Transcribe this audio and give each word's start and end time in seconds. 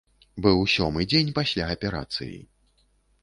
Быў 0.43 0.63
сёмы 0.75 1.05
дзень 1.11 1.29
пасля 1.39 1.67
аперацыі. 1.75 2.39